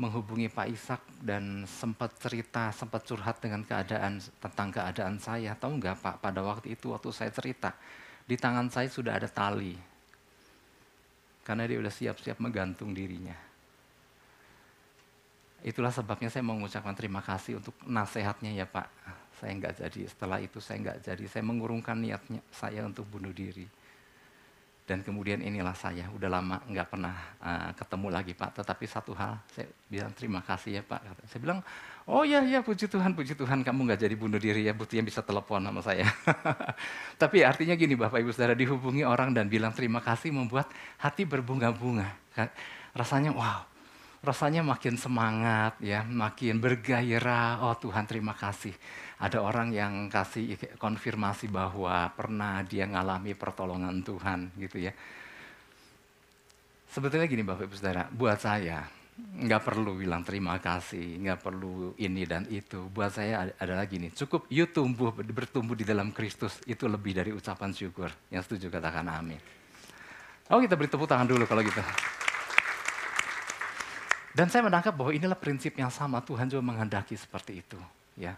[0.01, 5.53] menghubungi Pak Ishak dan sempat cerita, sempat curhat dengan keadaan tentang keadaan saya.
[5.53, 7.77] Tahu nggak Pak, pada waktu itu waktu saya cerita,
[8.25, 9.77] di tangan saya sudah ada tali.
[11.45, 13.37] Karena dia sudah siap-siap menggantung dirinya.
[15.61, 18.89] Itulah sebabnya saya mengucapkan terima kasih untuk nasihatnya ya Pak.
[19.37, 21.23] Saya nggak jadi, setelah itu saya nggak jadi.
[21.29, 23.76] Saya mengurungkan niatnya saya untuk bunuh diri.
[24.87, 27.11] Dan kemudian inilah saya, udah lama nggak pernah
[27.43, 28.63] uh, ketemu lagi Pak.
[28.63, 31.27] Tetapi satu hal, saya bilang terima kasih ya Pak.
[31.27, 31.59] Saya bilang,
[32.07, 35.19] oh ya ya puji Tuhan, puji Tuhan kamu nggak jadi bunuh diri ya, buktinya bisa
[35.19, 36.07] telepon sama saya.
[37.21, 40.71] Tapi artinya gini Bapak Ibu Saudara, dihubungi orang dan bilang terima kasih membuat
[41.03, 42.07] hati berbunga-bunga.
[42.95, 43.67] Rasanya wow,
[44.27, 47.63] rasanya makin semangat ya, makin bergairah.
[47.63, 48.75] Oh Tuhan terima kasih
[49.17, 54.93] ada orang yang kasih konfirmasi bahwa pernah dia ngalami pertolongan Tuhan gitu ya.
[56.87, 58.85] Sebetulnya gini Bapak Ibu Saudara, buat saya
[59.17, 62.85] nggak perlu bilang terima kasih, nggak perlu ini dan itu.
[62.93, 67.73] Buat saya adalah gini, cukup you tumbuh bertumbuh di dalam Kristus itu lebih dari ucapan
[67.73, 68.13] syukur.
[68.29, 69.41] Yang setuju katakan amin.
[70.53, 71.81] Oh kita beri tepuk tangan dulu kalau gitu.
[74.37, 77.81] Dan saya menangkap bahwa inilah prinsip yang sama Tuhan juga menghendaki seperti itu,
[78.13, 78.37] ya.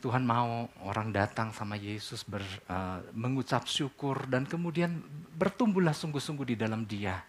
[0.00, 2.40] Tuhan mau orang datang sama Yesus ber,
[2.72, 4.96] uh, mengucap syukur dan kemudian
[5.36, 7.20] bertumbuhlah sungguh-sungguh di dalam Dia.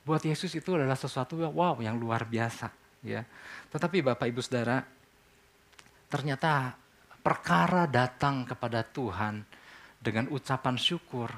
[0.00, 2.72] Buat Yesus itu adalah sesuatu yang wow yang luar biasa,
[3.04, 3.20] ya.
[3.68, 4.80] Tetapi Bapak Ibu Saudara,
[6.08, 6.72] ternyata
[7.20, 9.44] perkara datang kepada Tuhan
[10.00, 11.28] dengan ucapan syukur,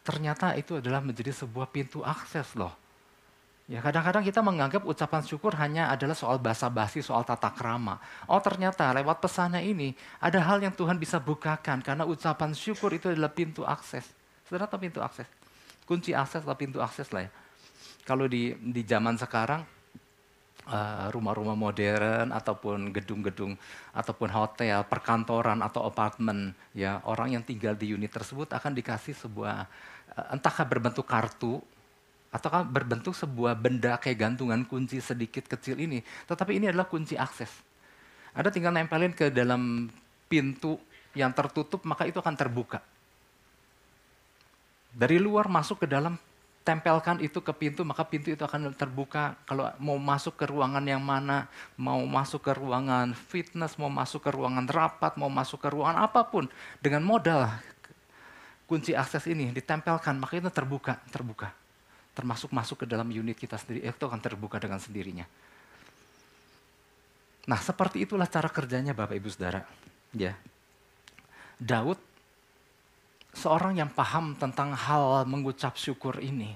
[0.00, 2.80] ternyata itu adalah menjadi sebuah pintu akses loh
[3.70, 8.02] Ya, kadang-kadang kita menganggap ucapan syukur hanya adalah soal basa-basi, soal tata krama.
[8.26, 13.14] Oh, ternyata lewat pesannya ini ada hal yang Tuhan bisa bukakan karena ucapan syukur itu
[13.14, 14.02] adalah pintu akses.
[14.50, 15.30] Saudara tahu pintu akses?
[15.86, 17.30] Kunci akses atau pintu akses lah ya.
[18.02, 19.62] Kalau di di zaman sekarang
[20.66, 23.54] uh, rumah-rumah modern ataupun gedung-gedung
[23.94, 29.62] ataupun hotel, perkantoran atau apartemen ya, orang yang tinggal di unit tersebut akan dikasih sebuah
[30.18, 31.62] uh, entahkah berbentuk kartu
[32.30, 35.98] ataukah berbentuk sebuah benda kayak gantungan kunci sedikit kecil ini,
[36.30, 37.50] tetapi ini adalah kunci akses.
[38.30, 39.90] Ada tinggal nempelin ke dalam
[40.30, 40.78] pintu
[41.18, 42.78] yang tertutup, maka itu akan terbuka.
[44.94, 46.14] Dari luar masuk ke dalam,
[46.62, 49.34] tempelkan itu ke pintu, maka pintu itu akan terbuka.
[49.42, 54.30] Kalau mau masuk ke ruangan yang mana, mau masuk ke ruangan fitness, mau masuk ke
[54.30, 56.46] ruangan rapat, mau masuk ke ruangan apa pun,
[56.78, 57.50] dengan modal
[58.70, 61.50] kunci akses ini ditempelkan, maka itu terbuka, terbuka
[62.20, 65.24] termasuk masuk ke dalam unit kita sendiri, itu akan terbuka dengan sendirinya.
[67.48, 69.64] Nah, seperti itulah cara kerjanya Bapak Ibu Saudara.
[70.12, 70.36] Ya.
[71.56, 71.96] Daud
[73.32, 76.52] seorang yang paham tentang hal mengucap syukur ini.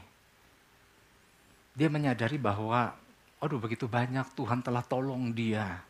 [1.73, 2.93] Dia menyadari bahwa
[3.41, 5.81] aduh begitu banyak Tuhan telah tolong dia.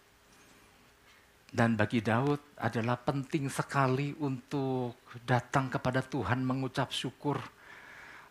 [1.54, 7.38] Dan bagi Daud adalah penting sekali untuk datang kepada Tuhan mengucap syukur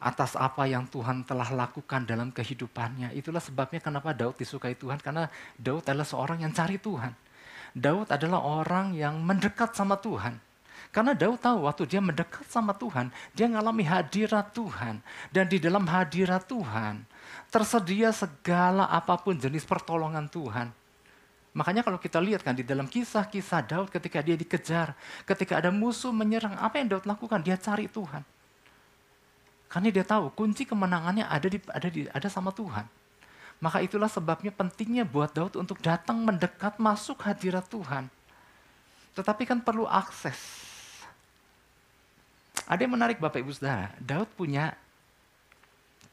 [0.04, 3.16] atas apa yang Tuhan telah lakukan dalam kehidupannya.
[3.16, 7.16] Itulah sebabnya kenapa Daud disukai Tuhan, karena Daud adalah seorang yang cari Tuhan.
[7.74, 10.38] Daud adalah orang yang mendekat sama Tuhan.
[10.94, 15.02] Karena Daud tahu waktu dia mendekat sama Tuhan, dia mengalami hadirat Tuhan.
[15.34, 17.02] Dan di dalam hadirat Tuhan,
[17.50, 20.70] tersedia segala apa pun jenis pertolongan Tuhan.
[21.54, 26.10] Makanya kalau kita lihat kan di dalam kisah-kisah Daud ketika dia dikejar, ketika ada musuh
[26.10, 27.42] menyerang, apa yang Daud lakukan?
[27.46, 28.26] Dia cari Tuhan.
[29.74, 32.86] Karena dia tahu kunci kemenangannya ada di ada di ada sama Tuhan.
[33.58, 38.06] Maka itulah sebabnya pentingnya buat Daud untuk datang mendekat masuk hadirat Tuhan.
[39.18, 40.38] Tetapi kan perlu akses.
[42.70, 44.78] Ada yang menarik Bapak Ibu Saudara, Daud punya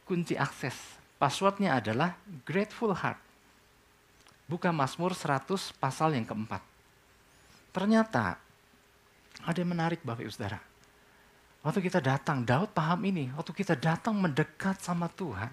[0.08, 0.74] kunci akses.
[1.20, 2.16] Passwordnya adalah
[2.48, 3.20] grateful heart.
[4.48, 6.64] Buka Mazmur 100 pasal yang keempat.
[7.76, 8.40] Ternyata
[9.44, 10.69] ada yang menarik Bapak Ibu Saudara.
[11.60, 13.28] Waktu kita datang, Daud paham ini.
[13.36, 15.52] Waktu kita datang mendekat sama Tuhan,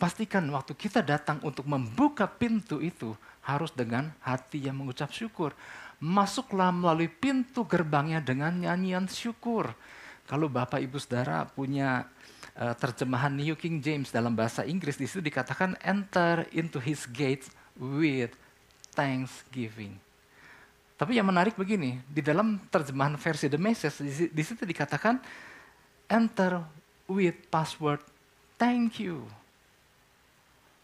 [0.00, 3.12] pastikan waktu kita datang untuk membuka pintu itu
[3.44, 5.52] harus dengan hati yang mengucap syukur.
[6.00, 9.76] Masuklah melalui pintu gerbangnya dengan nyanyian syukur.
[10.24, 12.08] Kalau Bapak Ibu Saudara punya
[12.56, 17.52] uh, terjemahan New King James dalam bahasa Inggris di situ dikatakan enter into his gates
[17.76, 18.32] with
[18.96, 20.00] thanksgiving.
[21.02, 25.18] Tapi yang menarik begini, di dalam terjemahan versi The Message, di situ dikatakan,
[26.06, 26.62] enter
[27.10, 27.98] with password
[28.54, 29.26] thank you.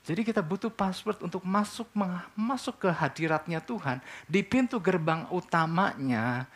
[0.02, 1.87] Jadi kita butuh password untuk masuk
[2.35, 4.02] masuk ke hadiratnya Tuhan.
[4.26, 6.50] Di pintu gerbang utamanya,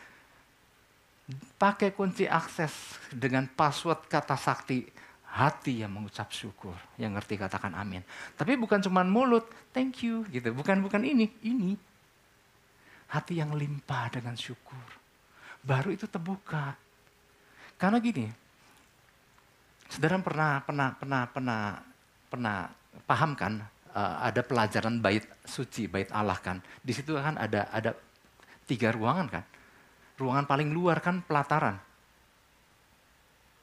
[1.55, 4.91] pakai kunci akses dengan password kata sakti
[5.23, 6.75] hati yang mengucap syukur.
[6.99, 8.03] Yang ngerti katakan amin.
[8.35, 10.51] Tapi bukan cuma mulut, thank you gitu.
[10.51, 11.92] Bukan bukan ini, ini.
[13.13, 14.81] Hati yang limpah dengan syukur.
[15.61, 16.73] Baru itu terbuka.
[17.77, 18.25] Karena gini,
[19.87, 21.61] saudara pernah pernah pernah pernah
[22.33, 22.57] pernah
[23.05, 23.61] paham kan
[23.93, 26.65] uh, ada pelajaran bait suci, bait Allah kan.
[26.81, 27.93] Di situ kan ada ada
[28.65, 29.45] tiga ruangan kan.
[30.17, 31.93] Ruangan paling luar kan pelataran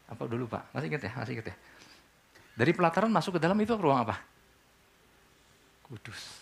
[0.10, 0.74] apa dulu Pak?
[0.74, 1.12] Masih ingat ya?
[1.14, 1.56] Masih ingat ya?
[2.58, 4.18] Dari pelataran masuk ke dalam itu ruang apa?
[5.86, 6.42] Kudus.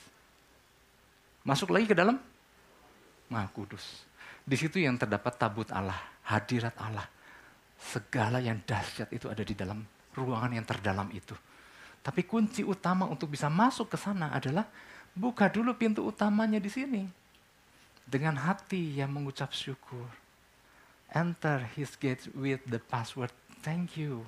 [1.44, 2.16] Masuk lagi ke dalam?
[3.28, 4.08] Maha Kudus.
[4.48, 7.04] Di situ yang terdapat tabut Allah, hadirat Allah.
[7.78, 9.84] Segala yang dahsyat itu ada di dalam
[10.16, 11.36] ruangan yang terdalam itu.
[12.02, 14.64] Tapi kunci utama untuk bisa masuk ke sana adalah
[15.12, 17.04] buka dulu pintu utamanya di sini.
[18.08, 20.08] Dengan hati yang mengucap syukur.
[21.12, 24.24] Enter his gates with the password thank you.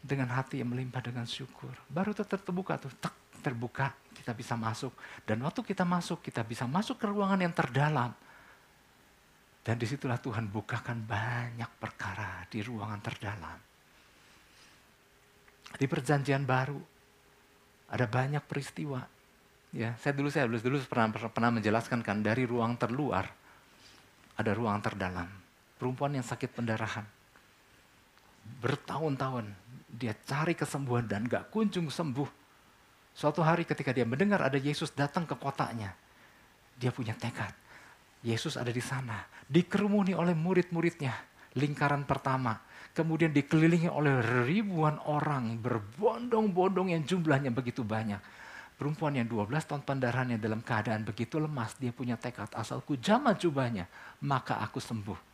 [0.00, 1.70] Dengan hati yang melimpah dengan syukur.
[1.86, 2.90] Baru itu terbuka tuh,
[3.44, 4.92] terbuka, kita bisa masuk.
[5.26, 8.12] Dan waktu kita masuk, kita bisa masuk ke ruangan yang terdalam.
[9.62, 13.58] Dan di situlah Tuhan bukakan banyak perkara di ruangan terdalam.
[15.72, 16.78] Di perjanjian baru,
[17.88, 19.00] ada banyak peristiwa.
[19.72, 23.24] Ya, saya dulu saya dulu, dulu pernah, pernah menjelaskan kan dari ruang terluar
[24.36, 25.28] ada ruang terdalam
[25.82, 27.02] perempuan yang sakit pendarahan.
[28.62, 29.50] Bertahun-tahun
[29.90, 32.41] dia cari kesembuhan dan gak kunjung sembuh.
[33.12, 35.92] Suatu hari ketika dia mendengar ada Yesus datang ke kotanya,
[36.80, 37.52] dia punya tekad.
[38.24, 41.12] Yesus ada di sana, dikerumuni oleh murid-muridnya,
[41.58, 42.56] lingkaran pertama.
[42.92, 48.20] Kemudian dikelilingi oleh ribuan orang berbondong-bondong yang jumlahnya begitu banyak.
[48.76, 53.88] Perempuan yang 12 tahun pendarahannya dalam keadaan begitu lemas, dia punya tekad asalku jamah jubahnya,
[54.24, 55.31] maka aku sembuh.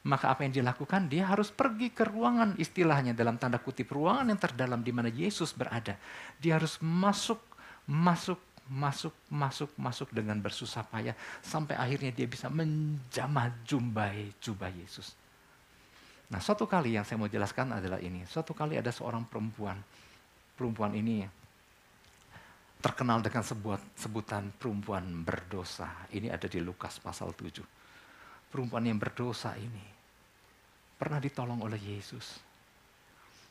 [0.00, 1.12] Maka apa yang dilakukan?
[1.12, 5.52] Dia harus pergi ke ruangan istilahnya dalam tanda kutip ruangan yang terdalam di mana Yesus
[5.52, 5.92] berada.
[6.40, 7.36] Dia harus masuk,
[7.84, 8.40] masuk,
[8.72, 11.12] masuk, masuk, masuk dengan bersusah payah
[11.44, 15.12] sampai akhirnya dia bisa menjamah jumbai jubah Yesus.
[16.32, 18.24] Nah, suatu kali yang saya mau jelaskan adalah ini.
[18.24, 19.76] Suatu kali ada seorang perempuan.
[20.56, 21.28] Perempuan ini
[22.80, 26.08] terkenal dengan sebuah sebutan perempuan berdosa.
[26.08, 27.79] Ini ada di Lukas pasal 7
[28.50, 29.86] perempuan yang berdosa ini
[31.00, 32.42] pernah ditolong oleh Yesus.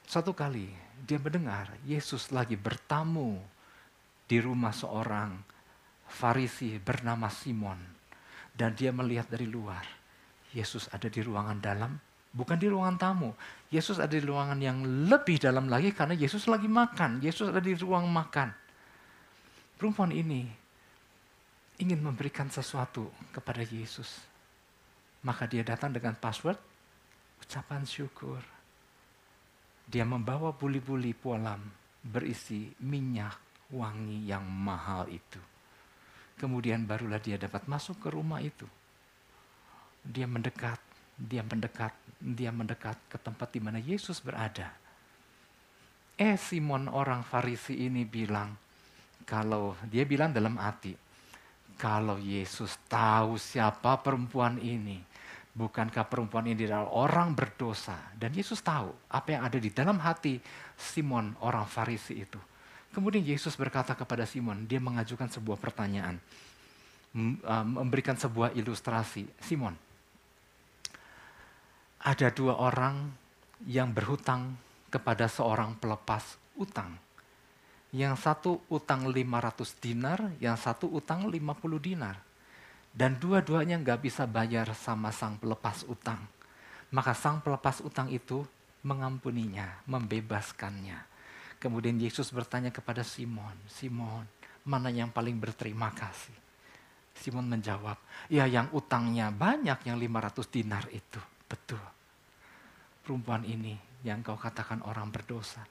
[0.05, 0.69] Satu kali
[1.07, 3.39] dia mendengar Yesus lagi bertamu
[4.29, 5.33] di rumah seorang
[6.09, 7.77] Farisi bernama Simon.
[8.53, 9.85] Dan dia melihat dari luar.
[10.51, 11.93] Yesus ada di ruangan dalam,
[12.33, 13.31] bukan di ruangan tamu.
[13.69, 17.21] Yesus ada di ruangan yang lebih dalam lagi karena Yesus lagi makan.
[17.21, 18.49] Yesus ada di ruang makan.
[19.77, 20.49] Perempuan ini
[21.79, 24.19] ingin memberikan sesuatu kepada Yesus.
[25.25, 26.55] Maka dia datang dengan password
[27.43, 28.39] ucapan syukur.
[29.89, 31.59] Dia membawa buli-buli polam
[31.99, 35.41] berisi minyak wangi yang mahal itu.
[36.39, 38.63] Kemudian barulah dia dapat masuk ke rumah itu.
[39.99, 40.79] Dia mendekat,
[41.19, 44.71] dia mendekat, dia mendekat ke tempat di mana Yesus berada.
[46.15, 48.55] Eh Simon orang Farisi ini bilang,
[49.27, 50.95] kalau dia bilang dalam hati,
[51.75, 54.99] kalau Yesus tahu siapa perempuan ini,
[55.59, 58.15] Bukankah perempuan ini adalah orang berdosa?
[58.15, 60.39] Dan Yesus tahu apa yang ada di dalam hati
[60.79, 62.39] Simon orang Farisi itu.
[62.95, 66.15] Kemudian Yesus berkata kepada Simon, dia mengajukan sebuah pertanyaan.
[67.75, 69.27] Memberikan sebuah ilustrasi.
[69.43, 69.75] Simon,
[71.99, 73.11] ada dua orang
[73.67, 74.55] yang berhutang
[74.87, 76.95] kepada seorang pelepas utang.
[77.91, 81.35] Yang satu utang 500 dinar, yang satu utang 50
[81.83, 82.28] dinar.
[82.99, 86.19] Dan dua-duanya nggak bisa bayar sama sang pelepas utang.
[86.91, 88.43] Maka sang pelepas utang itu
[88.83, 90.99] mengampuninya, membebaskannya.
[91.63, 94.27] Kemudian Yesus bertanya kepada Simon, Simon,
[94.67, 96.35] mana yang paling berterima kasih?
[97.15, 97.95] Simon menjawab,
[98.27, 101.23] ya yang utangnya banyak yang 500 dinar itu.
[101.47, 101.79] Betul.
[102.99, 105.63] Perempuan ini yang kau katakan orang berdosa.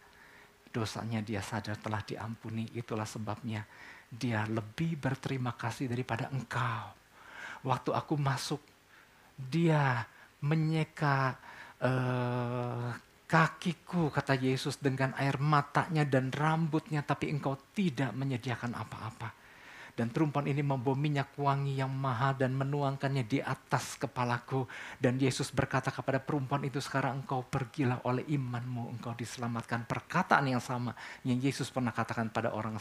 [0.72, 2.72] Dosanya dia sadar telah diampuni.
[2.72, 3.68] Itulah sebabnya
[4.08, 6.97] dia lebih berterima kasih daripada engkau
[7.68, 8.64] waktu aku masuk,
[9.36, 10.08] dia
[10.40, 11.36] menyeka
[11.84, 12.96] uh,
[13.28, 19.36] kakiku, kata Yesus, dengan air matanya dan rambutnya, tapi engkau tidak menyediakan apa-apa.
[19.98, 24.62] Dan perempuan ini membawa minyak wangi yang mahal dan menuangkannya di atas kepalaku.
[24.94, 29.90] Dan Yesus berkata kepada perempuan itu, sekarang engkau pergilah oleh imanmu, engkau diselamatkan.
[29.90, 30.94] Perkataan yang sama
[31.26, 32.78] yang Yesus pernah katakan pada orang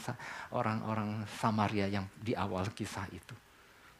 [0.53, 1.09] orang orang
[1.41, 3.46] Samaria yang di awal kisah itu.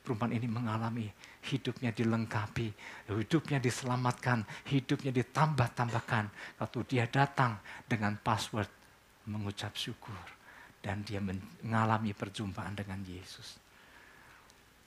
[0.08, 1.12] Perempuan ini mengalami
[1.52, 2.72] hidupnya dilengkapi,
[3.12, 6.32] hidupnya diselamatkan, hidupnya ditambah-tambahkan.
[6.64, 8.72] Waktu dia datang dengan password
[9.28, 10.16] mengucap syukur
[10.80, 13.60] dan dia mengalami perjumpaan dengan Yesus.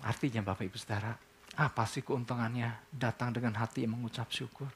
[0.00, 1.12] Artinya Bapak Ibu Saudara,
[1.60, 4.72] apa sih keuntungannya datang dengan hati yang mengucap syukur?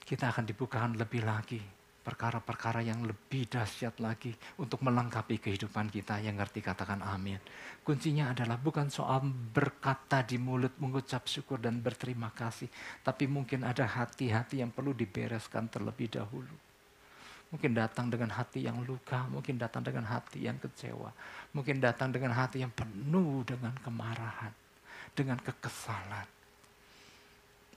[0.00, 6.36] Kita akan dibukakan lebih lagi perkara-perkara yang lebih dahsyat lagi untuk melengkapi kehidupan kita yang
[6.36, 7.40] ngerti katakan amin.
[7.80, 12.68] Kuncinya adalah bukan soal berkata di mulut mengucap syukur dan berterima kasih,
[13.00, 16.54] tapi mungkin ada hati-hati yang perlu dibereskan terlebih dahulu.
[17.48, 21.08] Mungkin datang dengan hati yang luka, mungkin datang dengan hati yang kecewa,
[21.56, 24.52] mungkin datang dengan hati yang penuh dengan kemarahan,
[25.16, 26.28] dengan kekesalan.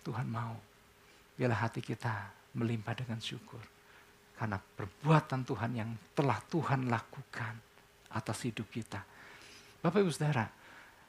[0.04, 0.56] Tuhan mau,
[1.40, 3.77] biarlah hati kita melimpah dengan syukur
[4.38, 7.54] karena perbuatan Tuhan yang telah Tuhan lakukan
[8.14, 9.02] atas hidup kita.
[9.82, 10.46] Bapak Ibu Saudara,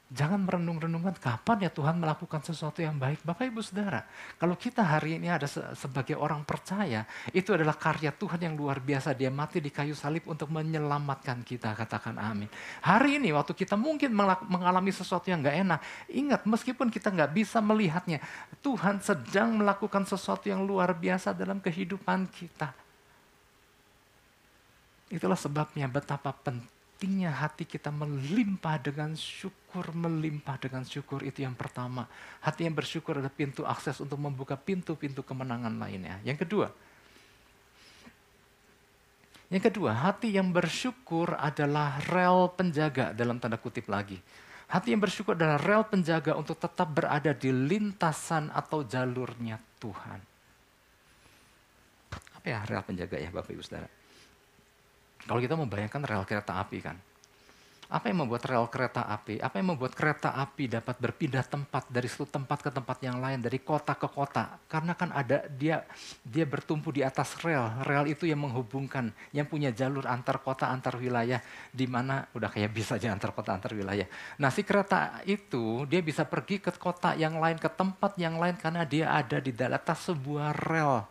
[0.09, 3.21] jangan merenung-renungkan kapan ya Tuhan melakukan sesuatu yang baik.
[3.29, 4.09] Bapak Ibu Saudara,
[4.41, 5.45] kalau kita hari ini ada
[5.77, 7.05] sebagai orang percaya,
[7.37, 9.13] itu adalah karya Tuhan yang luar biasa.
[9.13, 12.49] Dia mati di kayu salib untuk menyelamatkan kita, katakan amin.
[12.81, 14.17] Hari ini waktu kita mungkin
[14.49, 18.25] mengalami sesuatu yang gak enak, ingat meskipun kita gak bisa melihatnya,
[18.65, 22.88] Tuhan sedang melakukan sesuatu yang luar biasa dalam kehidupan kita
[25.09, 32.05] Itulah sebabnya betapa pentingnya hati kita melimpah dengan syukur, melimpah dengan syukur itu yang pertama.
[32.45, 36.21] Hati yang bersyukur adalah pintu akses untuk membuka pintu-pintu kemenangan lainnya.
[36.29, 36.69] Yang kedua,
[39.49, 44.21] yang kedua, hati yang bersyukur adalah rel penjaga dalam tanda kutip lagi.
[44.69, 50.21] Hati yang bersyukur adalah rel penjaga untuk tetap berada di lintasan atau jalurnya Tuhan.
[52.37, 53.98] Apa ya rel penjaga ya Bapak Ibu Saudara?
[55.27, 56.97] Kalau kita membayangkan rel kereta api kan,
[57.89, 59.41] apa yang membuat rel kereta api?
[59.41, 63.41] Apa yang membuat kereta api dapat berpindah tempat dari satu tempat ke tempat yang lain,
[63.41, 64.61] dari kota ke kota?
[64.69, 65.81] Karena kan ada dia
[66.21, 67.65] dia bertumpu di atas rel.
[67.89, 71.41] Rel itu yang menghubungkan, yang punya jalur antar kota, antar wilayah,
[71.73, 74.05] di mana udah kayak bisa aja antar kota, antar wilayah.
[74.37, 78.61] Nah si kereta itu dia bisa pergi ke kota yang lain, ke tempat yang lain
[78.61, 81.09] karena dia ada di atas sebuah rel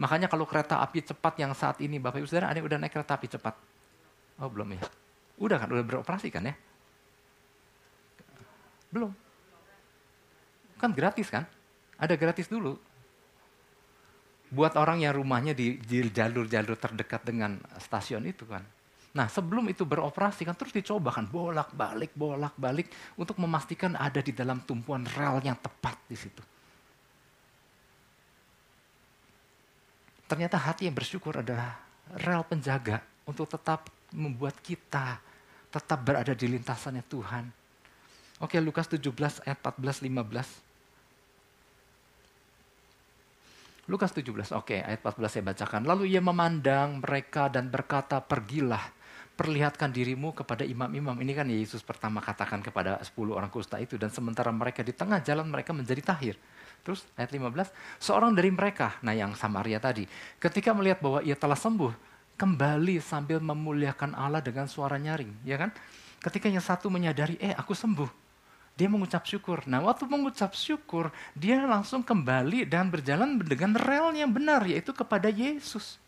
[0.00, 2.96] Makanya kalau kereta api cepat yang saat ini, Bapak Ibu Saudara, ada yang udah naik
[2.96, 3.52] kereta api cepat?
[4.40, 4.80] Oh belum ya?
[5.36, 6.56] Udah kan, udah beroperasi kan ya?
[8.88, 9.12] Belum.
[10.80, 11.44] Kan gratis kan?
[12.00, 12.80] Ada gratis dulu.
[14.48, 15.76] Buat orang yang rumahnya di
[16.10, 18.64] jalur-jalur terdekat dengan stasiun itu kan.
[19.12, 22.88] Nah sebelum itu beroperasi kan terus dicoba kan bolak-balik, bolak-balik
[23.20, 26.40] untuk memastikan ada di dalam tumpuan rel yang tepat di situ.
[30.30, 31.74] Ternyata hati yang bersyukur adalah
[32.22, 35.18] rel penjaga untuk tetap membuat kita
[35.70, 37.50] tetap berada di lintasannya Tuhan.
[38.38, 40.70] Oke, Lukas 17 ayat 14 15.
[43.90, 45.82] Lukas 17, oke ayat 14 saya bacakan.
[45.82, 48.86] Lalu ia memandang mereka dan berkata, pergilah,
[49.34, 51.18] perlihatkan dirimu kepada imam-imam.
[51.18, 53.98] Ini kan Yesus pertama katakan kepada 10 orang kusta itu.
[53.98, 56.38] Dan sementara mereka di tengah jalan mereka menjadi tahir.
[56.80, 57.68] Terus ayat 15,
[58.00, 60.08] seorang dari mereka, nah yang Samaria tadi,
[60.40, 61.92] ketika melihat bahwa ia telah sembuh,
[62.40, 65.68] kembali sambil memuliakan Allah dengan suara nyaring, ya kan?
[66.24, 68.08] Ketika yang satu menyadari, eh aku sembuh,
[68.80, 69.60] dia mengucap syukur.
[69.68, 75.28] Nah waktu mengucap syukur, dia langsung kembali dan berjalan dengan rel yang benar, yaitu kepada
[75.28, 76.00] Yesus.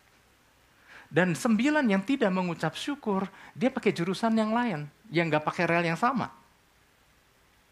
[1.13, 5.85] Dan sembilan yang tidak mengucap syukur, dia pakai jurusan yang lain, yang gak pakai rel
[5.85, 6.33] yang sama.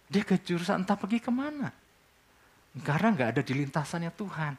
[0.05, 1.73] Dia ke jurusan entah pergi ke mana.
[2.79, 4.53] Karena nggak ada di lintasannya Tuhan.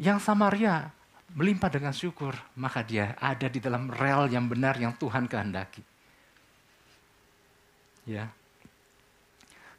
[0.00, 0.88] Yang Samaria
[1.36, 5.84] melimpah dengan syukur, maka dia ada di dalam rel yang benar yang Tuhan kehendaki.
[8.08, 8.32] Ya.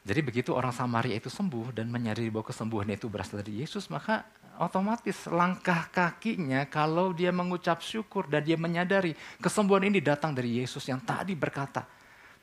[0.04, 4.22] Jadi begitu orang Samaria itu sembuh dan menyadari bahwa kesembuhan itu berasal dari Yesus, maka
[4.60, 10.84] otomatis langkah kakinya kalau dia mengucap syukur dan dia menyadari kesembuhan ini datang dari Yesus
[10.86, 11.88] yang tadi berkata,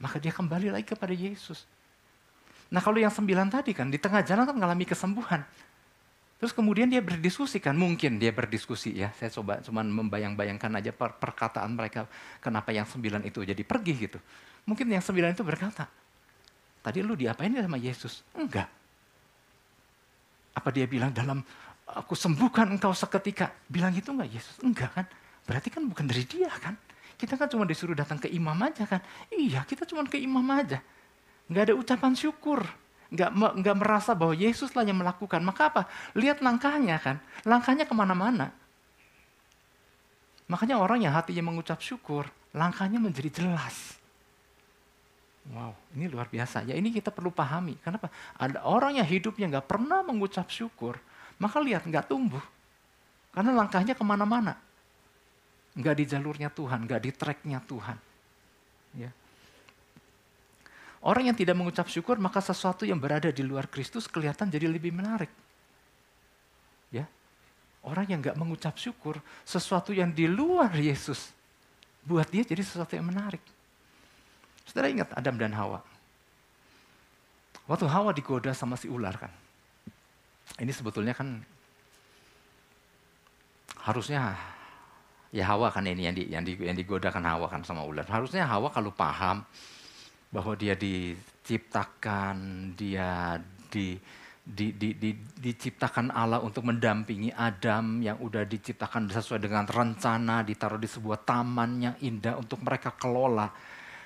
[0.02, 1.64] maka dia kembali lagi kepada Yesus.
[2.72, 5.44] Nah kalau yang sembilan tadi kan di tengah jalan kan mengalami kesembuhan.
[6.42, 9.14] Terus kemudian dia berdiskusi kan, mungkin dia berdiskusi ya.
[9.14, 12.10] Saya coba cuman membayang-bayangkan aja per perkataan mereka
[12.42, 14.18] kenapa yang sembilan itu jadi pergi gitu.
[14.66, 15.86] Mungkin yang sembilan itu berkata,
[16.82, 18.26] tadi lu diapain sama Yesus?
[18.34, 18.66] Enggak.
[20.58, 21.46] Apa dia bilang dalam
[21.86, 23.54] aku sembuhkan engkau seketika?
[23.70, 24.56] Bilang itu enggak Yesus?
[24.66, 25.06] Enggak kan?
[25.46, 26.74] Berarti kan bukan dari dia kan?
[27.22, 28.98] Kita kan cuma disuruh datang ke imam aja kan?
[29.30, 30.82] Iya, kita cuma ke imam aja
[31.52, 32.64] nggak ada ucapan syukur,
[33.12, 35.44] nggak nggak merasa bahwa Yesuslah yang melakukan.
[35.44, 35.82] Maka apa?
[36.16, 38.56] Lihat langkahnya kan, langkahnya ke mana-mana.
[40.48, 44.00] Makanya orang yang hatinya mengucap syukur, langkahnya menjadi jelas.
[45.52, 46.64] Wow, ini luar biasa.
[46.64, 47.76] Ya ini kita perlu pahami.
[47.84, 48.08] Kenapa?
[48.40, 50.96] Ada orang yang hidupnya nggak pernah mengucap syukur,
[51.40, 52.44] maka lihat nggak tumbuh.
[53.32, 54.56] Karena langkahnya ke mana-mana.
[55.76, 57.98] Nggak di jalurnya Tuhan, nggak di tracknya Tuhan.
[59.00, 59.12] Ya.
[61.02, 64.94] Orang yang tidak mengucap syukur, maka sesuatu yang berada di luar Kristus kelihatan jadi lebih
[64.94, 65.34] menarik.
[66.94, 67.10] Ya,
[67.82, 71.34] Orang yang nggak mengucap syukur, sesuatu yang di luar Yesus,
[72.06, 73.42] buat dia jadi sesuatu yang menarik.
[74.70, 75.82] Saudara ingat Adam dan Hawa.
[77.66, 79.34] Waktu Hawa digoda sama si ular kan.
[80.62, 81.42] Ini sebetulnya kan
[83.82, 84.38] harusnya
[85.34, 88.06] ya Hawa kan ini yang di, yang, di, yang digoda kan Hawa kan sama ular.
[88.06, 89.42] Harusnya Hawa kalau paham
[90.32, 92.36] bahwa dia diciptakan,
[92.80, 94.00] dia di
[94.42, 100.82] di, di, di, diciptakan Allah untuk mendampingi Adam yang udah diciptakan sesuai dengan rencana, ditaruh
[100.82, 103.54] di sebuah taman yang indah untuk mereka kelola.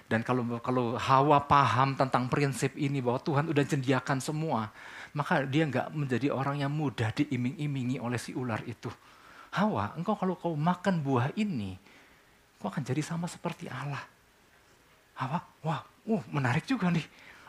[0.06, 4.70] Dan kalau kalau Hawa paham tentang prinsip ini bahwa Tuhan udah sediakan semua,
[5.18, 8.92] maka dia nggak menjadi orang yang mudah diiming-imingi oleh si ular itu.
[9.56, 11.80] Hawa, engkau kalau kau makan buah ini,
[12.60, 14.04] kau akan jadi sama seperti Allah.
[15.16, 17.06] Hawa, wah, uh, menarik juga nih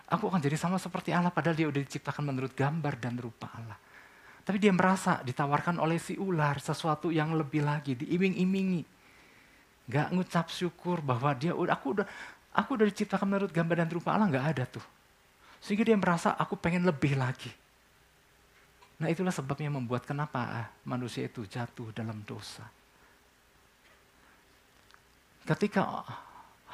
[0.06, 3.74] Aku akan jadi sama seperti Allah padahal dia udah diciptakan menurut gambar dan rupa Allah.
[4.46, 8.86] Tapi dia merasa ditawarkan oleh si ular sesuatu yang lebih lagi, diiming-imingi.
[9.90, 12.06] Gak ngucap syukur bahwa dia udah aku udah
[12.54, 14.86] aku udah diciptakan menurut gambar dan rupa Allah nggak ada tuh.
[15.58, 17.50] Sehingga dia merasa aku pengen lebih lagi.
[19.02, 22.62] Nah itulah sebabnya membuat kenapa manusia itu jatuh dalam dosa.
[25.42, 26.06] Ketika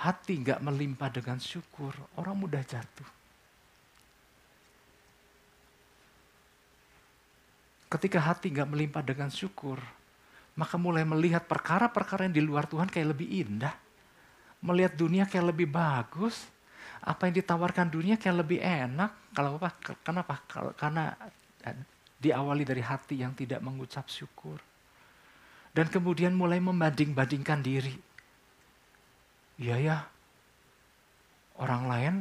[0.03, 3.07] hati nggak melimpah dengan syukur, orang mudah jatuh.
[7.87, 9.79] Ketika hati nggak melimpah dengan syukur,
[10.59, 13.73] maka mulai melihat perkara-perkara yang di luar Tuhan kayak lebih indah.
[14.65, 16.51] Melihat dunia kayak lebih bagus.
[17.03, 19.35] Apa yang ditawarkan dunia kayak lebih enak.
[19.35, 19.75] Kalau apa?
[20.01, 20.41] Kenapa?
[20.75, 21.13] Karena
[21.67, 21.77] eh,
[22.17, 24.57] diawali dari hati yang tidak mengucap syukur.
[25.73, 28.12] Dan kemudian mulai membanding-bandingkan diri.
[29.63, 29.99] Iya ya,
[31.63, 32.15] orang lain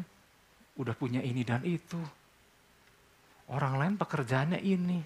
[0.77, 1.97] udah punya ini dan itu.
[3.49, 5.01] Orang lain pekerjaannya ini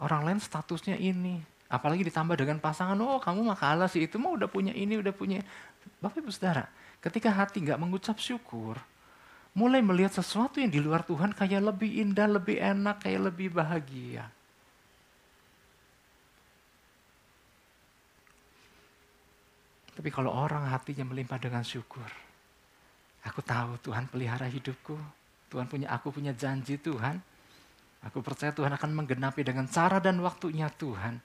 [0.00, 1.44] Orang lain statusnya ini.
[1.70, 5.14] Apalagi ditambah dengan pasangan, oh kamu mah kalah sih, itu mah udah punya ini, udah
[5.14, 5.44] punya.
[6.02, 6.66] Bapak ibu saudara,
[6.98, 8.80] ketika hati nggak mengucap syukur,
[9.54, 14.26] mulai melihat sesuatu yang di luar Tuhan kayak lebih indah, lebih enak, kayak lebih bahagia.
[20.00, 22.08] Tapi kalau orang hatinya melimpah dengan syukur,
[23.20, 24.96] aku tahu Tuhan pelihara hidupku,
[25.52, 27.20] Tuhan punya aku punya janji Tuhan,
[28.00, 31.20] Aku percaya Tuhan akan menggenapi dengan cara dan waktunya Tuhan.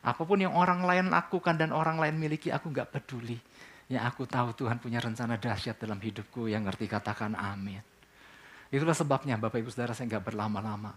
[0.00, 3.36] Apa pun yang orang lain lakukan dan orang lain miliki, aku gak peduli.
[3.90, 7.82] Ya aku tahu Tuhan punya rencana dahsyat dalam hidupku yang ngerti katakan amin.
[8.70, 10.94] Itulah sebabnya Bapak Ibu Saudara saya gak berlama-lama.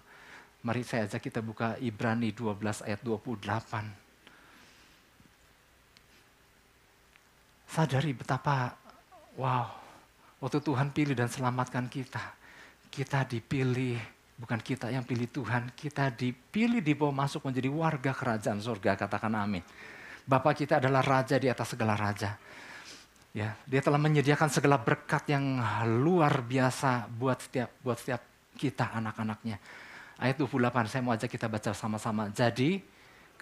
[0.62, 4.03] Mari saya ajak kita buka Ibrani 12 ayat 28.
[7.74, 8.70] Sadari betapa,
[9.34, 9.66] wow,
[10.38, 12.22] waktu Tuhan pilih dan selamatkan kita.
[12.94, 13.98] Kita dipilih
[14.34, 19.62] Bukan kita yang pilih Tuhan, kita dipilih dibawa masuk menjadi warga kerajaan surga, katakan amin.
[20.26, 22.34] Bapak kita adalah raja di atas segala raja.
[23.32, 25.62] Ya, dia telah menyediakan segala berkat yang
[26.02, 28.22] luar biasa buat setiap buat setiap
[28.58, 29.58] kita anak-anaknya.
[30.18, 32.30] Ayat 28 saya mau ajak kita baca sama-sama.
[32.34, 32.82] Jadi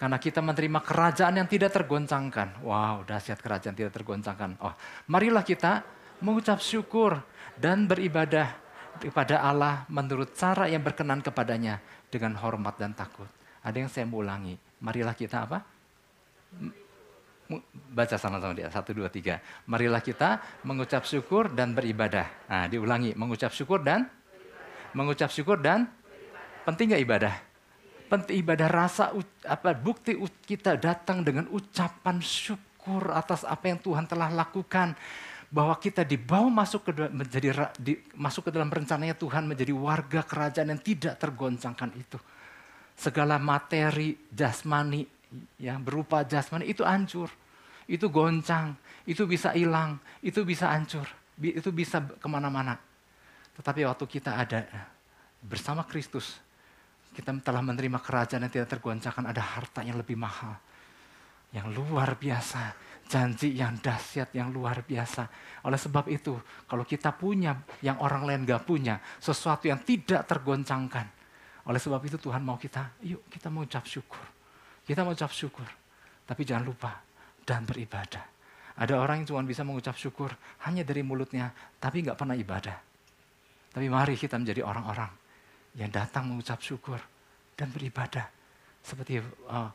[0.02, 2.58] karena kita menerima kerajaan yang tidak tergoncangkan.
[2.66, 4.58] Wow, dahsyat kerajaan tidak tergoncangkan.
[4.58, 4.74] Oh,
[5.06, 5.86] marilah kita
[6.18, 7.22] mengucap syukur
[7.54, 8.50] dan beribadah
[8.98, 11.78] kepada Allah menurut cara yang berkenan kepadanya
[12.10, 13.30] dengan hormat dan takut.
[13.62, 14.58] Ada yang saya mau ulangi.
[14.82, 15.62] Marilah kita apa?
[17.94, 18.74] Baca sama-sama dia.
[18.74, 19.38] Satu, dua, tiga.
[19.70, 22.26] Marilah kita mengucap syukur dan beribadah.
[22.50, 23.14] Nah, diulangi.
[23.14, 24.10] Mengucap syukur dan
[24.98, 25.86] mengucap syukur dan
[26.66, 27.51] penting gak ibadah?
[28.12, 29.08] Penting ibadah rasa
[29.48, 30.12] apa bukti
[30.44, 34.92] kita datang dengan ucapan syukur atas apa yang Tuhan telah lakukan
[35.48, 40.76] bahwa kita dibawa masuk ke menjadi di, masuk ke dalam rencananya Tuhan menjadi warga kerajaan
[40.76, 42.20] yang tidak tergoncangkan itu.
[42.92, 45.08] Segala materi jasmani
[45.56, 47.32] yang berupa jasmani itu hancur,
[47.88, 48.76] itu goncang,
[49.08, 51.08] itu bisa hilang, itu bisa hancur,
[51.40, 52.76] itu bisa ke mana-mana.
[53.56, 54.68] Tetapi waktu kita ada
[55.40, 56.51] bersama Kristus,
[57.12, 60.56] kita telah menerima kerajaan yang tidak tergoncangkan, ada harta yang lebih mahal,
[61.52, 62.72] yang luar biasa,
[63.04, 65.28] janji yang dahsyat, yang luar biasa.
[65.68, 66.32] Oleh sebab itu,
[66.64, 71.04] kalau kita punya yang orang lain gak punya, sesuatu yang tidak tergoncangkan.
[71.68, 74.24] Oleh sebab itu Tuhan mau kita, yuk kita mau ucap syukur.
[74.82, 75.68] Kita mau ucap syukur.
[76.24, 76.96] Tapi jangan lupa,
[77.44, 78.24] dan beribadah.
[78.72, 80.32] Ada orang yang cuma bisa mengucap syukur
[80.64, 82.80] hanya dari mulutnya, tapi nggak pernah ibadah.
[83.72, 85.21] Tapi mari kita menjadi orang-orang
[85.76, 87.00] yang datang mengucap syukur
[87.56, 88.28] dan beribadah.
[88.82, 89.70] Seperti uh,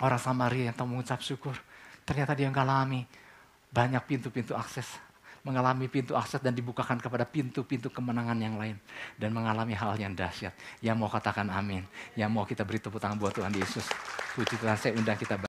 [0.00, 1.56] orang Samaria yang mengucap syukur.
[2.02, 3.06] Ternyata dia mengalami
[3.72, 4.88] banyak pintu-pintu akses
[5.42, 8.78] mengalami pintu akses dan dibukakan kepada pintu-pintu kemenangan yang lain.
[9.18, 10.54] Dan mengalami hal yang dahsyat.
[10.78, 11.82] Yang mau katakan amin.
[12.14, 13.86] Yang mau kita beri tepuk tangan buat Tuhan Yesus.
[14.38, 15.34] Puji Tuhan, saya undang kita